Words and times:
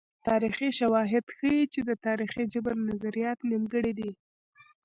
تاریخي 0.27 0.69
شواهد 0.79 1.25
ښيي 1.35 1.61
چې 1.73 1.79
د 1.89 1.89
تاریخي 2.05 2.43
جبر 2.53 2.73
نظریات 2.89 3.39
نیمګړي 3.49 3.93
دي. 3.99 4.11